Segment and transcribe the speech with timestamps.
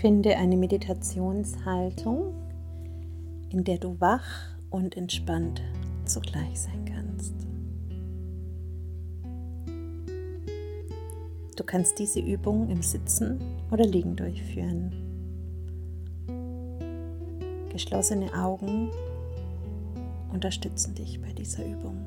[0.00, 2.32] Finde eine Meditationshaltung,
[3.50, 5.60] in der du wach und entspannt
[6.04, 7.34] zugleich sein kannst.
[11.56, 13.40] Du kannst diese Übung im Sitzen
[13.72, 14.92] oder Liegen durchführen.
[17.72, 18.90] Geschlossene Augen
[20.32, 22.04] unterstützen dich bei dieser Übung.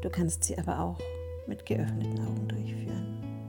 [0.00, 0.98] Du kannst sie aber auch
[1.46, 3.43] mit geöffneten Augen durchführen.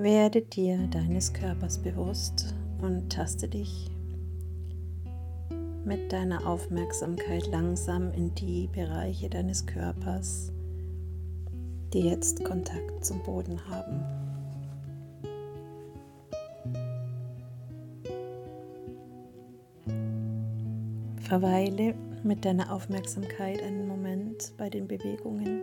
[0.00, 3.90] Werde dir deines Körpers bewusst und taste dich
[5.84, 10.52] mit deiner Aufmerksamkeit langsam in die Bereiche deines Körpers,
[11.92, 14.04] die jetzt Kontakt zum Boden haben.
[21.22, 25.60] Verweile mit deiner Aufmerksamkeit einen Moment bei den Bewegungen,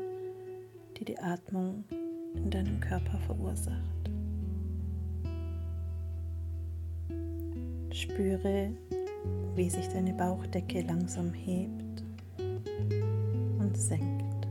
[0.97, 1.85] die die Atmung
[2.33, 4.04] in deinem Körper verursacht.
[8.15, 8.71] Spüre,
[9.55, 12.01] wie sich deine Bauchdecke langsam hebt
[12.37, 14.47] und senkt.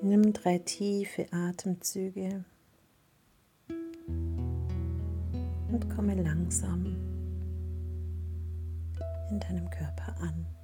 [0.00, 2.46] Nimm drei tiefe Atemzüge
[5.70, 6.96] und komme langsam
[9.30, 10.57] in deinem Körper an.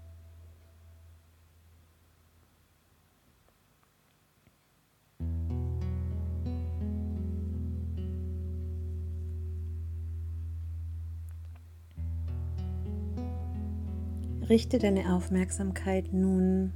[14.55, 16.72] Richte deine Aufmerksamkeit nun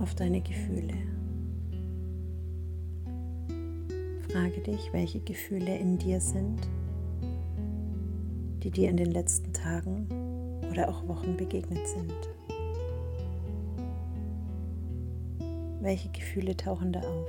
[0.00, 0.94] auf deine Gefühle.
[4.32, 6.58] Frage dich, welche Gefühle in dir sind,
[8.64, 10.08] die dir in den letzten Tagen
[10.72, 12.12] oder auch Wochen begegnet sind.
[15.82, 17.28] Welche Gefühle tauchen da auf?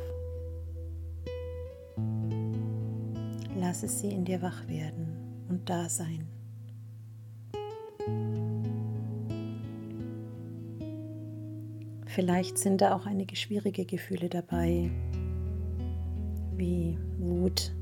[3.56, 5.16] Lasse sie in dir wach werden
[5.47, 6.34] und da sein.
[12.16, 14.90] Vielleicht sind da auch einige schwierige Gefühle dabei,
[16.56, 17.76] wie Wut,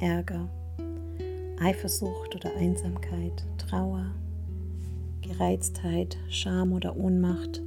[0.00, 0.50] Ärger,
[1.60, 4.12] Eifersucht oder Einsamkeit, Trauer,
[5.22, 7.62] Gereiztheit, Scham oder Ohnmacht,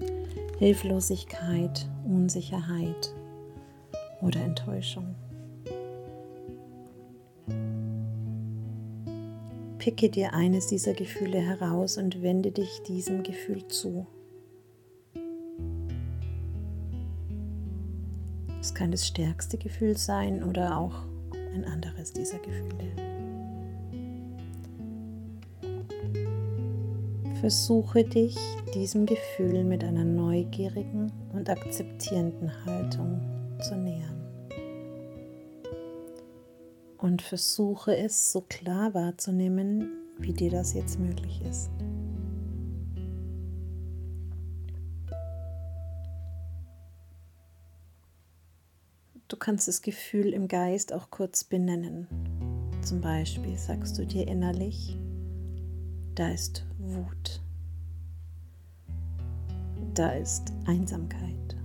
[0.59, 3.13] Hilflosigkeit, Unsicherheit
[4.19, 5.15] oder Enttäuschung.
[9.77, 14.05] Picke dir eines dieser Gefühle heraus und wende dich diesem Gefühl zu.
[18.63, 20.93] Es kann das stärkste Gefühl sein oder auch
[21.53, 22.93] ein anderes dieser Gefühle.
[27.41, 28.37] Versuche dich
[28.73, 33.19] diesem Gefühl mit einer neugierigen und akzeptierenden Haltung
[33.59, 34.21] zu nähern.
[36.99, 41.69] Und versuche es so klar wahrzunehmen, wie dir das jetzt möglich ist.
[49.33, 52.07] Du kannst das Gefühl im Geist auch kurz benennen.
[52.83, 54.95] Zum Beispiel sagst du dir innerlich,
[56.13, 57.41] da ist Wut,
[59.95, 61.57] da ist Einsamkeit.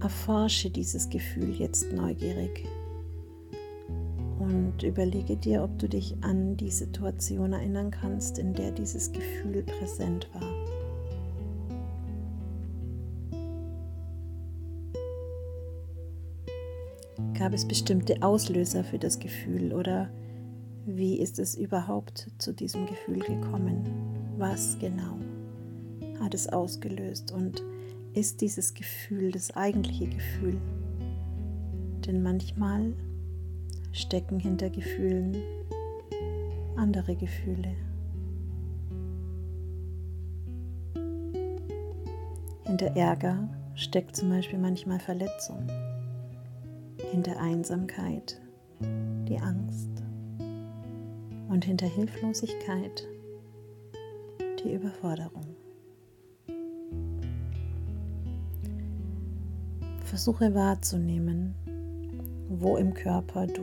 [0.00, 2.64] Erforsche dieses Gefühl jetzt neugierig
[4.38, 9.64] und überlege dir, ob du dich an die Situation erinnern kannst, in der dieses Gefühl
[9.64, 10.53] präsent war.
[17.44, 20.08] Gab es bestimmte Auslöser für das Gefühl oder
[20.86, 23.84] wie ist es überhaupt zu diesem Gefühl gekommen?
[24.38, 25.18] Was genau
[26.20, 27.62] hat es ausgelöst und
[28.14, 30.56] ist dieses Gefühl das eigentliche Gefühl?
[32.06, 32.94] Denn manchmal
[33.92, 35.36] stecken hinter Gefühlen
[36.76, 37.76] andere Gefühle.
[42.64, 45.68] Hinter Ärger steckt zum Beispiel manchmal Verletzung
[47.14, 48.40] hinter Einsamkeit
[49.28, 50.02] die Angst
[51.48, 53.06] und hinter Hilflosigkeit
[54.58, 55.46] die Überforderung.
[60.00, 61.54] Versuche wahrzunehmen,
[62.48, 63.62] wo im Körper du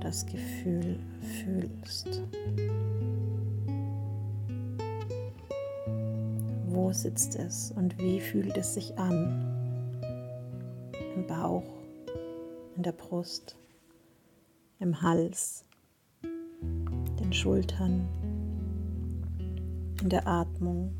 [0.00, 2.22] das Gefühl fühlst.
[6.68, 10.00] Wo sitzt es und wie fühlt es sich an?
[11.16, 11.83] Im Bauch,
[12.76, 13.56] in der Brust,
[14.78, 15.64] im Hals,
[16.22, 18.08] den Schultern,
[20.02, 20.94] in der Atmung.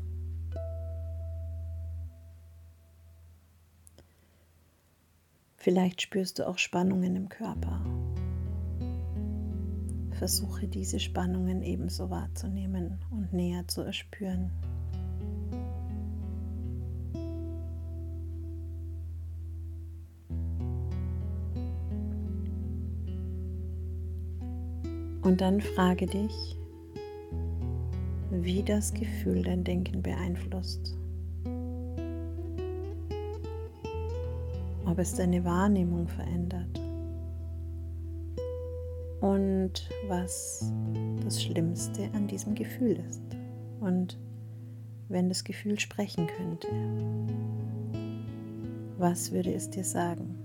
[5.57, 7.81] Vielleicht spürst du auch Spannungen im Körper.
[10.11, 14.51] Versuche diese Spannungen ebenso wahrzunehmen und näher zu erspüren.
[25.25, 26.55] Und dann frage dich,
[28.29, 30.95] wie das Gefühl dein Denken beeinflusst.
[34.85, 36.79] Ob es deine Wahrnehmung verändert.
[39.19, 40.71] Und was
[41.23, 43.23] das Schlimmste an diesem Gefühl ist.
[43.79, 44.19] Und
[45.09, 46.67] wenn das Gefühl sprechen könnte,
[48.99, 50.44] was würde es dir sagen?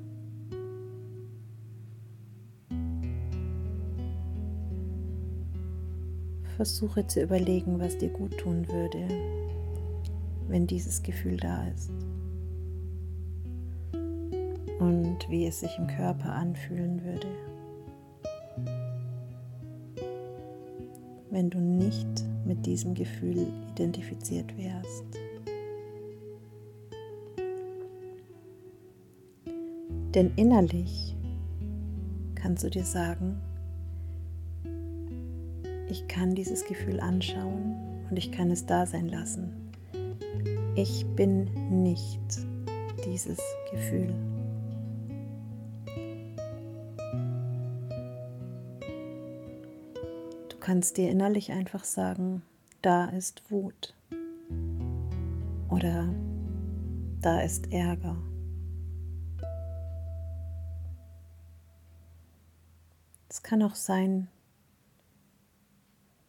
[6.61, 9.09] Versuche zu überlegen, was dir gut tun würde,
[10.47, 11.91] wenn dieses Gefühl da ist.
[14.79, 17.29] Und wie es sich im Körper anfühlen würde,
[21.31, 25.05] wenn du nicht mit diesem Gefühl identifiziert wärst.
[30.15, 31.17] Denn innerlich
[32.35, 33.41] kannst du dir sagen,
[35.91, 39.73] ich kann dieses Gefühl anschauen und ich kann es da sein lassen.
[40.77, 42.21] Ich bin nicht
[43.05, 43.41] dieses
[43.73, 44.15] Gefühl.
[50.49, 52.43] Du kannst dir innerlich einfach sagen,
[52.83, 53.95] da ist Wut
[55.69, 56.09] oder
[57.21, 58.17] da ist Ärger.
[63.29, 64.29] Es kann auch sein,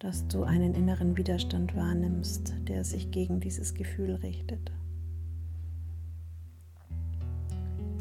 [0.02, 4.72] dass du einen inneren Widerstand wahrnimmst, der sich gegen dieses Gefühl richtet.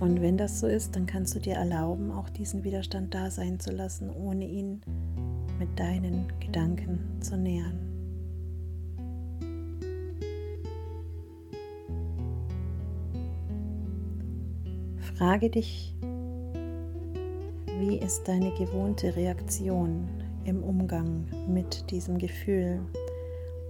[0.01, 3.61] Und wenn das so ist, dann kannst du dir erlauben, auch diesen Widerstand da sein
[3.61, 4.81] zu lassen, ohne ihn
[5.59, 7.79] mit deinen Gedanken zu nähern.
[15.19, 15.95] Frage dich,
[17.79, 20.09] wie ist deine gewohnte Reaktion
[20.45, 22.81] im Umgang mit diesem Gefühl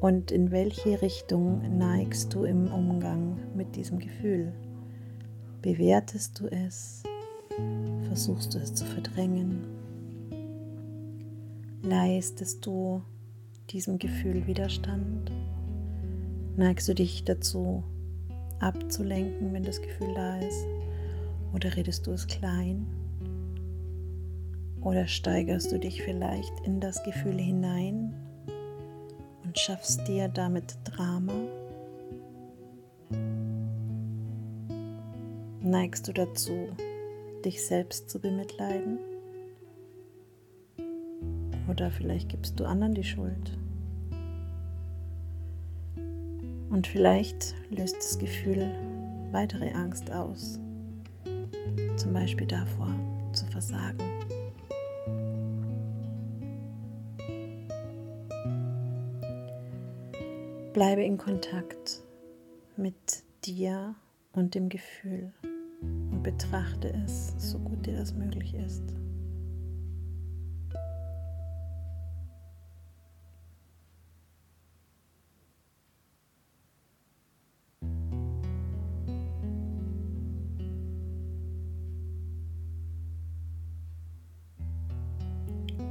[0.00, 4.52] und in welche Richtung neigst du im Umgang mit diesem Gefühl?
[5.61, 7.02] Bewertest du es?
[8.06, 9.61] Versuchst du es zu verdrängen?
[11.82, 13.02] Leistest du
[13.69, 15.31] diesem Gefühl Widerstand?
[16.56, 17.84] Neigst du dich dazu,
[18.58, 20.67] abzulenken, wenn das Gefühl da ist?
[21.55, 22.87] Oder redest du es klein?
[24.82, 28.15] Oder steigerst du dich vielleicht in das Gefühl hinein
[29.44, 31.35] und schaffst dir damit Drama?
[35.62, 36.69] Neigst du dazu,
[37.44, 38.99] dich selbst zu bemitleiden?
[41.69, 43.58] Oder vielleicht gibst du anderen die Schuld?
[46.70, 48.70] Und vielleicht löst das Gefühl
[49.32, 50.58] weitere Angst aus,
[51.96, 52.94] zum Beispiel davor
[53.32, 53.99] zu versagen.
[60.81, 62.03] Bleibe in Kontakt
[62.79, 62.94] mit
[63.44, 63.94] dir
[64.32, 65.31] und dem Gefühl
[65.82, 68.82] und betrachte es, so gut dir das möglich ist.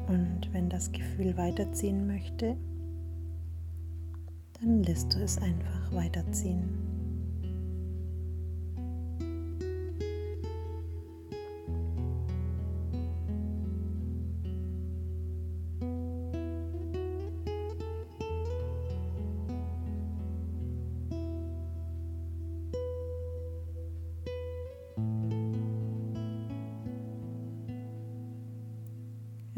[0.08, 2.58] Und wenn das Gefühl weiterziehen möchte,
[4.62, 6.90] dann lässt du es einfach weiterziehen.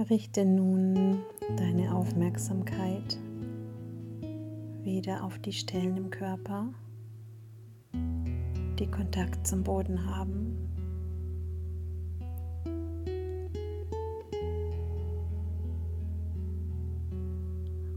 [0.10, 1.20] Richte nun
[1.55, 3.17] deine Aufmerksamkeit
[4.91, 6.67] wieder auf die Stellen im Körper,
[8.77, 10.57] die Kontakt zum Boden haben.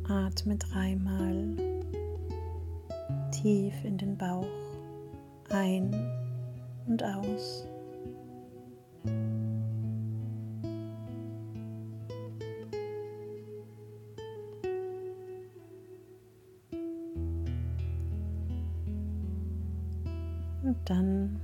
[0.08, 1.56] Atme dreimal
[3.32, 4.46] tief in den Bauch
[5.50, 5.92] ein
[6.86, 7.66] und aus.
[20.64, 21.40] Und dann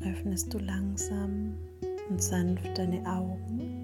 [0.00, 1.54] öffnest du langsam
[2.10, 3.83] und sanft deine Augen